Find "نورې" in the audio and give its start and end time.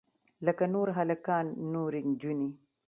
1.73-2.01